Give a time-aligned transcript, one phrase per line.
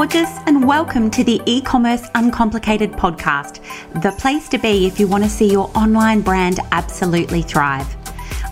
[0.00, 3.60] gorgeous, and welcome to the e commerce uncomplicated podcast,
[4.00, 7.86] the place to be if you want to see your online brand absolutely thrive.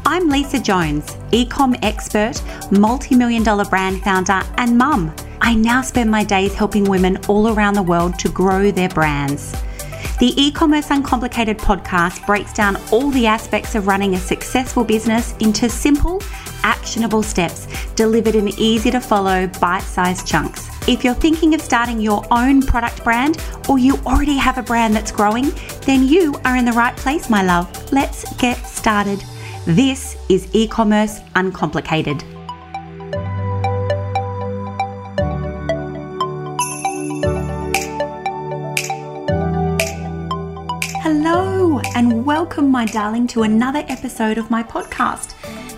[0.05, 5.11] I'm Lisa Jones, ecom expert, multi million dollar brand founder, and mum.
[5.41, 9.53] I now spend my days helping women all around the world to grow their brands.
[10.19, 15.35] The e commerce uncomplicated podcast breaks down all the aspects of running a successful business
[15.39, 16.21] into simple,
[16.63, 20.68] actionable steps delivered in easy to follow, bite sized chunks.
[20.89, 23.37] If you're thinking of starting your own product brand
[23.69, 25.53] or you already have a brand that's growing,
[25.83, 27.93] then you are in the right place, my love.
[27.93, 29.23] Let's get started.
[29.67, 32.23] This is e commerce uncomplicated.
[41.03, 45.35] Hello, and welcome, my darling, to another episode of my podcast.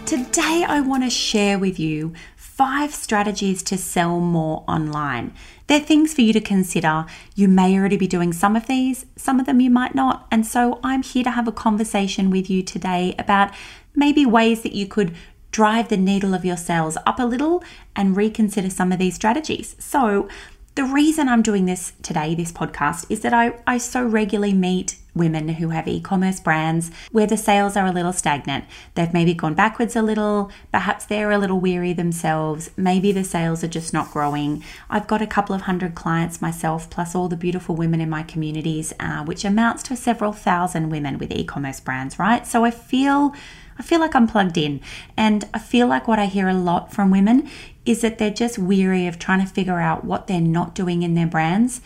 [0.06, 2.12] Today, I want to share with you
[2.60, 5.32] five strategies to sell more online.
[5.66, 7.06] They're things for you to consider.
[7.34, 10.27] You may already be doing some of these, some of them you might not.
[10.30, 13.50] And so, I'm here to have a conversation with you today about
[13.94, 15.14] maybe ways that you could
[15.53, 17.64] drive the needle of your sales up a little
[17.97, 19.75] and reconsider some of these strategies.
[19.78, 20.28] So,
[20.75, 24.98] the reason I'm doing this today, this podcast, is that I, I so regularly meet
[25.14, 28.64] women who have e commerce brands where the sales are a little stagnant.
[28.94, 33.64] They've maybe gone backwards a little, perhaps they're a little weary themselves, maybe the sales
[33.64, 34.62] are just not growing.
[34.88, 38.22] I've got a couple of hundred clients myself, plus all the beautiful women in my
[38.22, 42.47] communities, uh, which amounts to several thousand women with e commerce brands, right?
[42.47, 43.34] So I feel.
[43.78, 44.83] I feel like I'm plugged in,
[45.16, 47.48] and I feel like what I hear a lot from women
[47.86, 51.14] is that they're just weary of trying to figure out what they're not doing in
[51.14, 51.81] their brands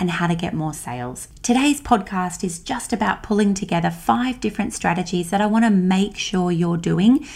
[0.00, 1.28] and how to get more sales.
[1.42, 6.16] Today's podcast is just about pulling together five different strategies that I want to make
[6.16, 7.26] sure you're doing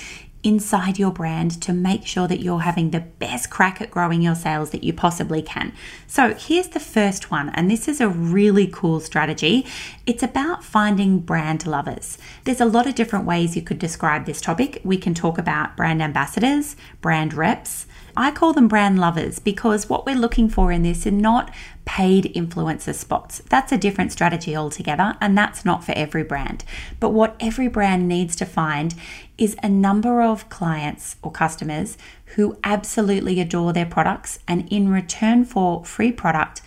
[0.42, 4.34] inside your brand to make sure that you're having the best crack at growing your
[4.34, 5.72] sales that you possibly can.
[6.06, 9.66] So, here's the first one, and this is a really cool strategy.
[10.04, 12.18] It's about finding brand lovers.
[12.44, 14.83] There's a lot of different ways you could describe this topic.
[14.84, 20.06] We can talk about brand ambassadors, brand reps I call them brand lovers because what
[20.06, 21.52] we're looking for in this are not
[21.84, 23.42] paid influencer spots.
[23.48, 26.64] That's a different strategy altogether, and that's not for every brand.
[27.00, 28.95] But what every brand needs to find
[29.36, 31.98] is a number of clients or customers
[32.36, 36.62] who absolutely adore their products, and in return for free product,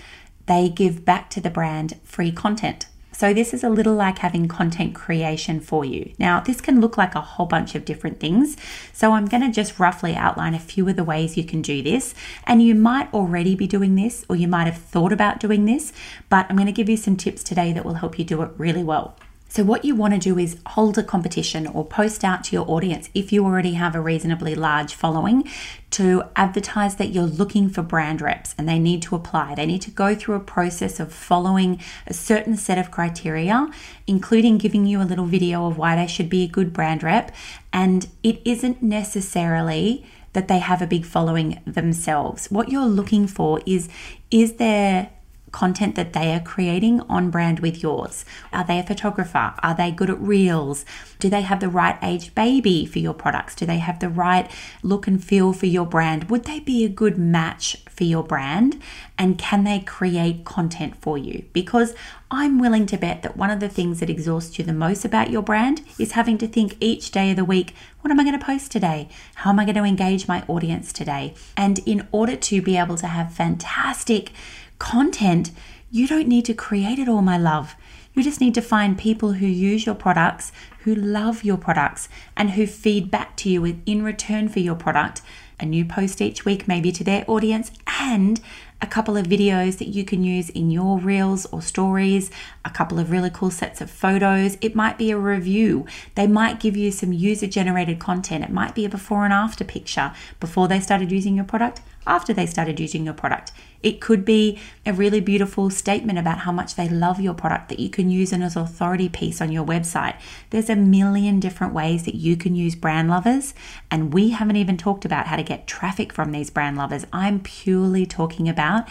[0.46, 2.88] they give back to the brand free content.
[3.18, 6.14] So, this is a little like having content creation for you.
[6.20, 8.56] Now, this can look like a whole bunch of different things.
[8.94, 11.82] So, I'm going to just roughly outline a few of the ways you can do
[11.82, 12.14] this.
[12.46, 15.94] And you might already be doing this, or you might have thought about doing this,
[16.30, 18.52] but I'm going to give you some tips today that will help you do it
[18.56, 19.18] really well.
[19.58, 22.70] So, what you want to do is hold a competition or post out to your
[22.70, 25.50] audience if you already have a reasonably large following
[25.90, 29.56] to advertise that you're looking for brand reps and they need to apply.
[29.56, 33.68] They need to go through a process of following a certain set of criteria,
[34.06, 37.32] including giving you a little video of why they should be a good brand rep.
[37.74, 42.52] And it isn't necessarily that they have a big following themselves.
[42.52, 43.90] What you're looking for is
[44.30, 45.10] is there
[45.52, 48.26] content that they are creating on brand with yours?
[48.52, 49.54] Are they a photographer?
[49.64, 50.86] Are they good at reels?
[51.20, 53.56] Do they have the right aged baby for your products?
[53.56, 54.52] Do they have the right
[54.84, 56.30] look and feel for your brand?
[56.30, 58.82] Would they be a good match for your brand?
[59.18, 61.46] And can they create content for you?
[61.54, 61.96] Because
[62.30, 65.30] I'm willing to bet that one of the things that exhausts you the most about
[65.30, 68.38] your brand is having to think each day of the week, what am I going
[68.38, 69.08] to post today?
[69.36, 71.34] How am I going to engage my audience today?
[71.56, 74.32] And in order to be able to have fantastic
[74.80, 75.52] content,
[75.90, 77.76] you don't need to create it all, my love.
[78.14, 82.52] You just need to find people who use your products, who love your products, and
[82.52, 85.22] who feed back to you in return for your product.
[85.60, 88.42] A new post each week, maybe to their audience, and
[88.82, 92.30] a couple of videos that you can use in your reels or stories,
[92.64, 94.58] a couple of really cool sets of photos.
[94.62, 95.86] It might be a review.
[96.16, 98.44] They might give you some user generated content.
[98.44, 102.34] It might be a before and after picture before they started using your product, after
[102.34, 103.52] they started using your product.
[103.84, 107.80] It could be a really beautiful statement about how much they love your product that
[107.80, 110.20] you can use in as authority piece on your website.
[110.50, 113.54] There's a million different ways that you can use brand lovers,
[113.92, 117.06] and we haven't even talked about how to get traffic from these brand lovers.
[117.14, 118.88] I'm purely talking about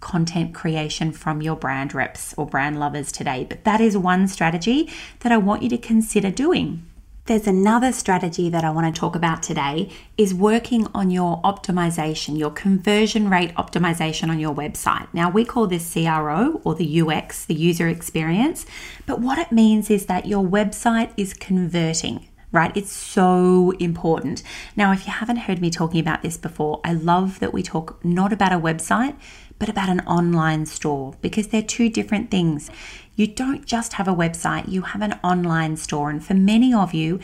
[0.00, 3.46] content creation from your brand reps or brand lovers today.
[3.48, 4.90] But that is one strategy
[5.20, 6.84] that I want you to consider doing.
[7.26, 12.36] There's another strategy that I want to talk about today is working on your optimization,
[12.36, 15.06] your conversion rate optimization on your website.
[15.12, 18.66] Now, we call this CRO or the UX, the user experience,
[19.06, 22.76] but what it means is that your website is converting right?
[22.76, 24.42] It's so important.
[24.76, 28.04] Now, if you haven't heard me talking about this before, I love that we talk
[28.04, 29.16] not about a website,
[29.58, 32.70] but about an online store because they're two different things.
[33.14, 36.08] You don't just have a website, you have an online store.
[36.08, 37.20] And for many of you,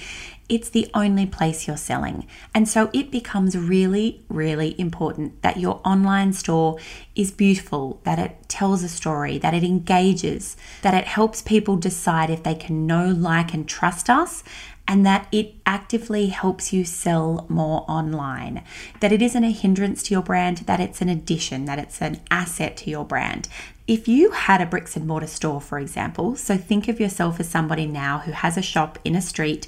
[0.49, 2.27] it's the only place you're selling.
[2.55, 6.79] And so it becomes really, really important that your online store
[7.15, 12.31] is beautiful, that it tells a story, that it engages, that it helps people decide
[12.31, 14.43] if they can know, like, and trust us,
[14.87, 18.65] and that it actively helps you sell more online.
[19.01, 22.23] That it isn't a hindrance to your brand, that it's an addition, that it's an
[22.31, 23.49] asset to your brand.
[23.89, 27.49] If you had a bricks and mortar store, for example, so think of yourself as
[27.49, 29.67] somebody now who has a shop in a street,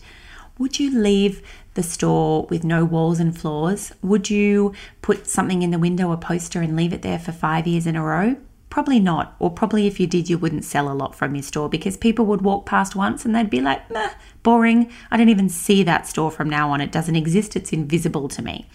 [0.58, 1.40] would you leave
[1.72, 3.92] the store with no walls and floors?
[4.02, 7.66] Would you put something in the window, a poster, and leave it there for five
[7.66, 8.36] years in a row?
[8.68, 9.36] Probably not.
[9.38, 12.26] Or probably if you did, you wouldn't sell a lot from your store because people
[12.26, 14.10] would walk past once and they'd be like, meh,
[14.42, 14.92] boring.
[15.10, 16.82] I don't even see that store from now on.
[16.82, 17.56] It doesn't exist.
[17.56, 18.66] It's invisible to me.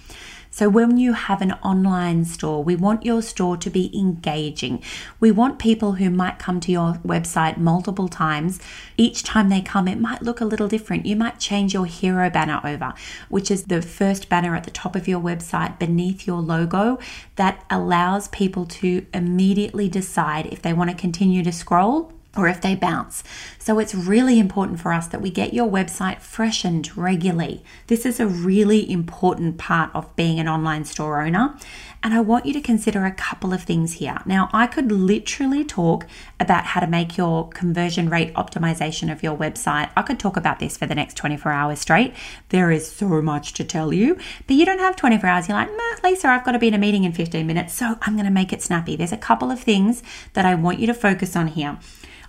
[0.56, 4.82] So, when you have an online store, we want your store to be engaging.
[5.20, 8.62] We want people who might come to your website multiple times.
[8.96, 11.06] Each time they come, it might look a little different.
[11.06, 12.94] You might change your hero banner over,
[13.28, 17.00] which is the first banner at the top of your website beneath your logo
[17.36, 22.62] that allows people to immediately decide if they want to continue to scroll or if
[22.62, 23.24] they bounce.
[23.60, 27.64] So it's really important for us that we get your website freshened regularly.
[27.88, 31.58] This is a really important part of being an online store owner.
[32.06, 34.20] And I want you to consider a couple of things here.
[34.28, 36.06] Now, I could literally talk
[36.40, 39.90] about how to make your conversion rate optimization of your website.
[39.98, 42.14] I could talk about this for the next 24 hours straight.
[42.50, 45.48] There is so much to tell you, but you don't have 24 hours.
[45.48, 47.96] You're like, nah, Lisa, I've got to be in a meeting in 15 minutes, so
[48.04, 48.96] I'm going to make it snappy.
[48.96, 50.04] There's a couple of things
[50.34, 51.80] that I want you to focus on here.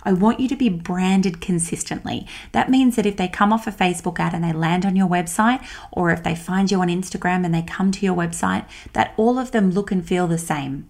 [0.03, 2.27] I want you to be branded consistently.
[2.51, 5.07] That means that if they come off a Facebook ad and they land on your
[5.07, 9.13] website, or if they find you on Instagram and they come to your website, that
[9.17, 10.89] all of them look and feel the same.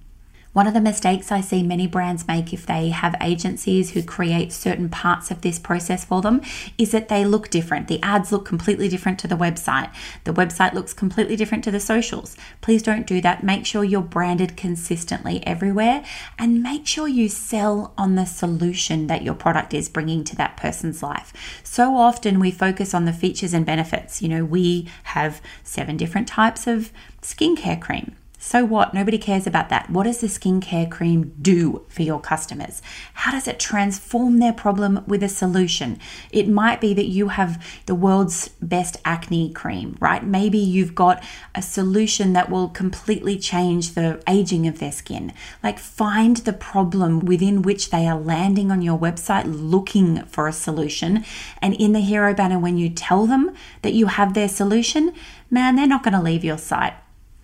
[0.57, 4.51] One of the mistakes I see many brands make if they have agencies who create
[4.51, 6.42] certain parts of this process for them
[6.80, 7.88] is that they look different.
[7.88, 9.94] The ads look completely different to the website.
[10.24, 12.36] The website looks completely different to the socials.
[12.62, 13.44] Please don't do that.
[13.44, 16.04] Make sure you're branded consistently everywhere
[16.39, 20.57] and make sure you sell on the solution that your product is bringing to that
[20.57, 21.62] person's life.
[21.63, 24.24] So often we focus on the features and benefits.
[24.24, 28.15] You know, we have seven different types of skincare cream.
[28.39, 28.94] So what?
[28.94, 29.89] Nobody cares about that.
[29.89, 32.84] What does the skincare cream do for your customers?
[33.13, 36.00] How does it transform their problem with a solution?
[36.31, 40.24] It might be that you have the world's best acne cream, right?
[40.24, 41.24] Maybe you've got
[41.56, 45.34] a solution that will completely change the aging of their skin.
[45.63, 50.54] Like find the problem within which they are landing on your website looking for a
[50.54, 51.25] solution.
[51.60, 55.12] And in the hero banner, when you tell them that you have their solution,
[55.50, 56.94] man, they're not going to leave your site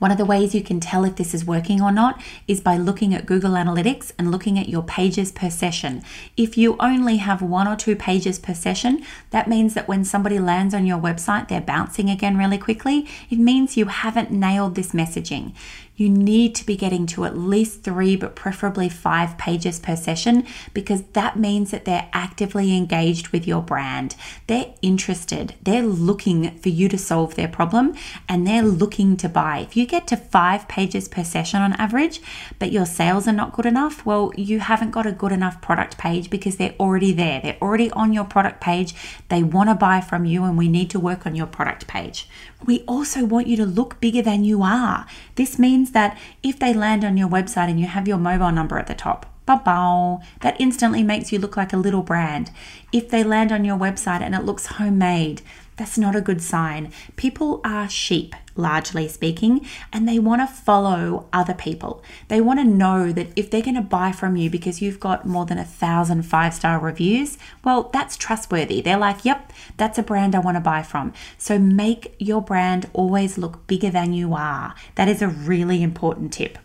[0.03, 2.75] one of the ways you can tell if this is working or not is by
[2.75, 6.03] looking at Google Analytics and looking at your pages per session.
[6.35, 10.39] If you only have one or two pages per session, that means that when somebody
[10.39, 13.07] lands on your website, they're bouncing again really quickly.
[13.29, 15.53] It means you haven't nailed this messaging
[15.95, 20.45] you need to be getting to at least three, but preferably five pages per session
[20.73, 24.15] because that means that they're actively engaged with your brand.
[24.47, 27.95] They're interested, they're looking for you to solve their problem,
[28.27, 29.59] and they're looking to buy.
[29.59, 32.21] If you get to five pages per session on average,
[32.59, 35.97] but your sales are not good enough, well, you haven't got a good enough product
[35.97, 37.39] page because they're already there.
[37.41, 38.95] They're already on your product page.
[39.29, 42.27] They want to buy from you, and we need to work on your product page.
[42.65, 45.05] We also want you to look bigger than you are.
[45.35, 48.79] This means that if they land on your website and you have your mobile number
[48.79, 52.49] at the top, that instantly makes you look like a little brand.
[52.93, 55.41] If they land on your website and it looks homemade,
[55.75, 56.93] that's not a good sign.
[57.17, 62.03] People are sheep, largely speaking, and they want to follow other people.
[62.27, 65.25] They want to know that if they're going to buy from you because you've got
[65.25, 68.81] more than a thousand five star reviews, well, that's trustworthy.
[68.81, 71.13] They're like, yep, that's a brand I want to buy from.
[71.37, 74.75] So make your brand always look bigger than you are.
[74.95, 76.57] That is a really important tip.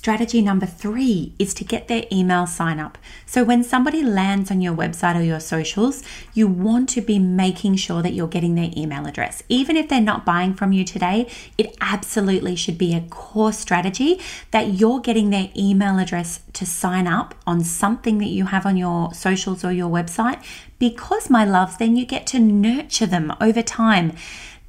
[0.00, 2.96] Strategy number three is to get their email sign up.
[3.26, 6.02] So, when somebody lands on your website or your socials,
[6.32, 9.42] you want to be making sure that you're getting their email address.
[9.50, 11.28] Even if they're not buying from you today,
[11.58, 14.18] it absolutely should be a core strategy
[14.52, 18.78] that you're getting their email address to sign up on something that you have on
[18.78, 20.42] your socials or your website.
[20.78, 24.14] Because, my loves, then you get to nurture them over time.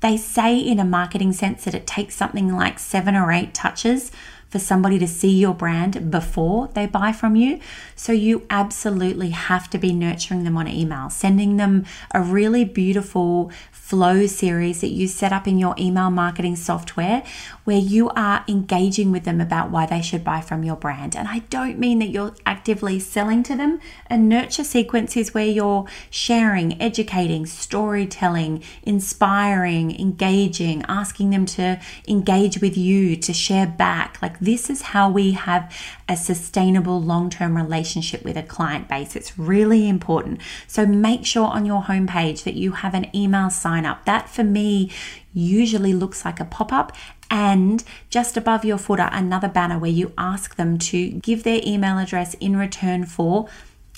[0.02, 4.12] They say in a marketing sense that it takes something like seven or eight touches
[4.52, 7.60] for somebody to see your brand before they buy from you.
[7.96, 13.50] So you absolutely have to be nurturing them on email, sending them a really beautiful
[13.72, 17.24] flow series that you set up in your email marketing software
[17.66, 21.16] where you are engaging with them about why they should buy from your brand.
[21.16, 23.80] And I don't mean that you're actively selling to them.
[24.10, 32.60] A nurture sequence is where you're sharing, educating, storytelling, inspiring, engaging, asking them to engage
[32.60, 34.22] with you, to share back.
[34.22, 35.72] Like this is how we have
[36.10, 39.16] a sustainable long term relationship with a client base.
[39.16, 40.42] It's really important.
[40.68, 44.06] So make sure on your homepage that you have an email sign up.
[44.06, 44.92] That for me
[45.34, 46.92] usually looks like a pop up
[47.30, 51.98] and just above your footer, another banner where you ask them to give their email
[51.98, 53.48] address in return for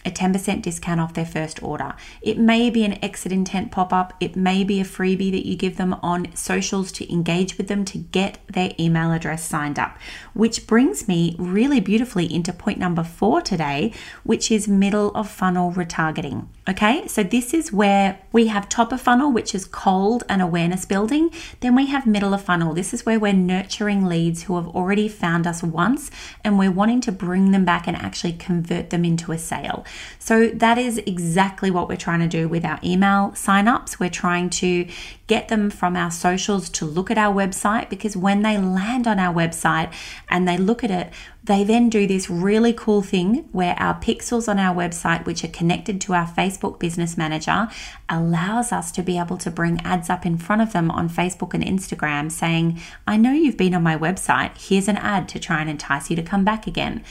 [0.06, 1.96] a 10% discount off their first order.
[2.22, 5.56] It may be an exit intent pop up, it may be a freebie that you
[5.56, 9.98] give them on socials to engage with them to get their email address signed up.
[10.34, 13.94] Which brings me really beautifully into point number four today,
[14.24, 16.48] which is middle of funnel retargeting.
[16.68, 20.86] Okay, so this is where we have top of funnel, which is cold and awareness
[20.86, 21.30] building.
[21.60, 22.74] Then we have middle of funnel.
[22.74, 26.10] This is where we're nurturing leads who have already found us once
[26.42, 29.84] and we're wanting to bring them back and actually convert them into a sale.
[30.20, 34.00] So that is exactly what we're trying to do with our email signups.
[34.00, 34.88] We're trying to
[35.28, 39.20] get them from our socials to look at our website because when they land on
[39.20, 39.92] our website
[40.30, 41.12] and they look at it,
[41.44, 45.50] they then do this really cool thing where our pixels on our website, which are
[45.50, 47.68] connected to our Facebook Business Manager,
[48.08, 51.54] allows us to be able to bring ads up in front of them on Facebook
[51.54, 54.58] and Instagram saying, I know you've been on my website.
[54.70, 57.04] Here's an ad to try and entice you to come back again.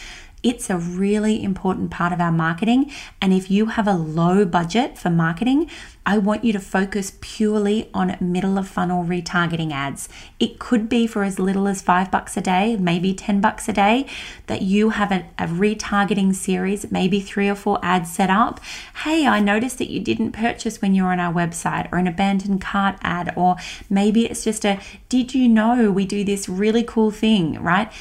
[0.42, 2.90] It's a really important part of our marketing.
[3.20, 5.70] And if you have a low budget for marketing,
[6.04, 10.08] I want you to focus purely on middle of funnel retargeting ads.
[10.40, 13.72] It could be for as little as five bucks a day, maybe 10 bucks a
[13.72, 14.06] day,
[14.48, 18.58] that you have a, a, retargeting series, maybe three or four ads set up.
[19.04, 22.60] Hey, I noticed that you didn't purchase when you're on our website, or an abandoned
[22.60, 23.54] cart ad, or
[23.88, 27.92] maybe it's just a did you know we do this really cool thing, right?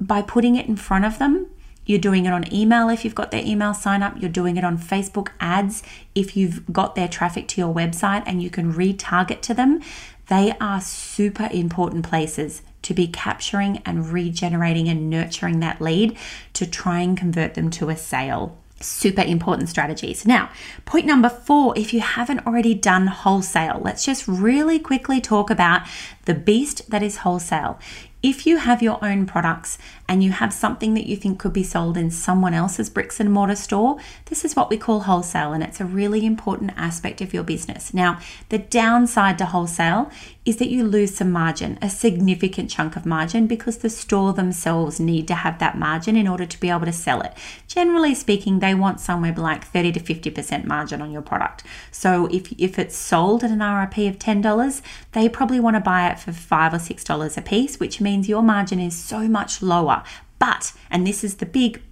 [0.00, 1.49] By putting it in front of them,
[1.90, 4.14] you're doing it on email if you've got their email sign up.
[4.16, 5.82] You're doing it on Facebook ads
[6.14, 9.82] if you've got their traffic to your website and you can retarget to them.
[10.28, 16.16] They are super important places to be capturing and regenerating and nurturing that lead
[16.52, 20.26] to try and convert them to a sale super important strategies.
[20.26, 20.48] Now,
[20.86, 25.82] point number four if you haven't already done wholesale, let's just really quickly talk about
[26.24, 27.78] the beast that is wholesale.
[28.22, 31.62] If you have your own products and you have something that you think could be
[31.62, 33.96] sold in someone else's bricks and mortar store,
[34.26, 37.94] this is what we call wholesale, and it's a really important aspect of your business.
[37.94, 40.10] Now, the downside to wholesale
[40.44, 44.98] is that you lose some margin, a significant chunk of margin, because the store themselves
[44.98, 47.32] need to have that margin in order to be able to sell it.
[47.68, 51.62] Generally speaking, they want somewhere like 30 to 50% margin on your product.
[51.90, 56.10] So if, if it's sold at an RRP of $10, they probably want to buy
[56.10, 60.02] it for 5 or $6 a piece, which means your margin is so much lower.
[60.38, 61.82] But, and this is the big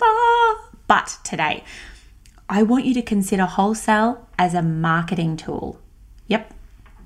[0.88, 1.62] but today,
[2.48, 5.78] I want you to consider wholesale as a marketing tool.
[6.26, 6.54] Yep,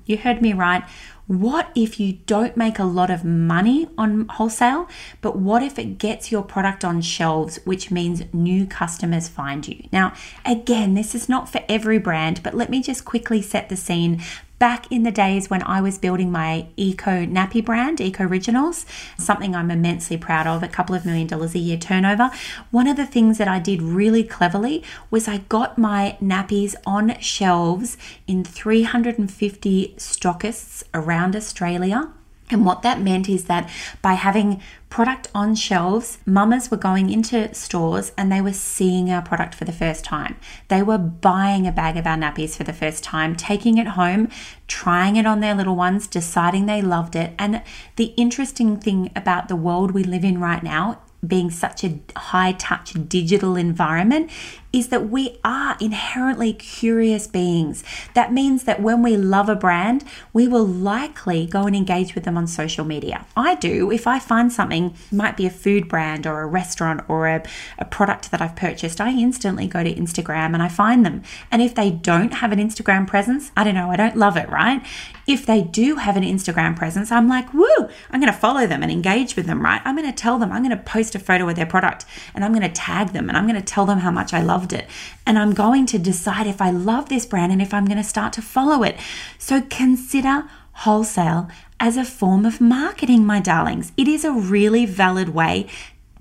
[0.05, 0.83] you heard me right.
[1.27, 4.87] What if you don't make a lot of money on wholesale,
[5.21, 9.87] but what if it gets your product on shelves, which means new customers find you?
[9.91, 10.13] Now,
[10.45, 14.21] again, this is not for every brand, but let me just quickly set the scene
[14.63, 18.85] back in the days when I was building my eco nappy brand, Eco Originals,
[19.17, 22.31] something I'm immensely proud of, a couple of million dollars a year turnover.
[22.71, 27.19] One of the things that I did really cleverly was I got my nappies on
[27.19, 32.13] shelves in 350 stockists around Australia.
[32.53, 33.69] And what that meant is that
[34.01, 39.23] by having product on shelves, mamas were going into stores and they were seeing our
[39.23, 40.37] product for the first time.
[40.67, 44.29] They were buying a bag of our nappies for the first time, taking it home,
[44.67, 47.33] trying it on their little ones, deciding they loved it.
[47.39, 47.63] And
[47.95, 52.51] the interesting thing about the world we live in right now being such a high
[52.51, 54.29] touch digital environment
[54.73, 57.83] is that we are inherently curious beings.
[58.15, 60.03] That means that when we love a brand,
[60.33, 63.27] we will likely go and engage with them on social media.
[63.37, 63.91] I do.
[63.91, 67.43] If I find something, might be a food brand or a restaurant or a,
[67.77, 71.21] a product that I've purchased, I instantly go to Instagram and I find them.
[71.51, 74.49] And if they don't have an Instagram presence, I don't know, I don't love it,
[74.49, 74.83] right?
[75.27, 77.67] If they do have an Instagram presence, I'm like, woo,
[78.09, 79.81] I'm going to follow them and engage with them, right?
[79.85, 82.43] I'm going to tell them, I'm going to post a photo of their product and
[82.43, 84.62] I'm going to tag them and I'm going to tell them how much I love
[84.63, 84.87] loved it.
[85.25, 88.03] And I'm going to decide if I love this brand and if I'm going to
[88.03, 88.97] start to follow it.
[89.37, 91.49] So consider wholesale
[91.81, 93.91] as a form of marketing, my darlings.
[93.97, 95.67] It is a really valid way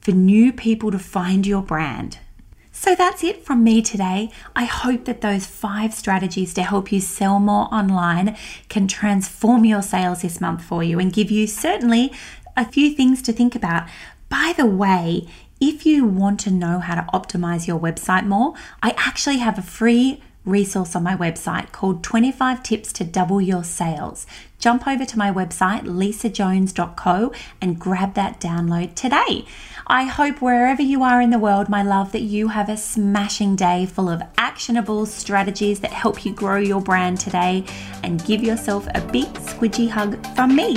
[0.00, 2.18] for new people to find your brand.
[2.72, 4.32] So that's it from me today.
[4.56, 8.36] I hope that those five strategies to help you sell more online
[8.68, 12.12] can transform your sales this month for you and give you certainly
[12.56, 13.86] a few things to think about.
[14.28, 15.28] By the way,
[15.62, 18.52] if you want to know how to optimize your website more,
[18.82, 23.62] I actually have a free resource on my website called 25 Tips to Double Your
[23.62, 24.26] Sales.
[24.58, 29.46] Jump over to my website, lisajones.co, and grab that download today.
[29.86, 33.54] I hope wherever you are in the world, my love, that you have a smashing
[33.54, 37.64] day full of actionable strategies that help you grow your brand today
[38.02, 40.76] and give yourself a big squidgy hug from me.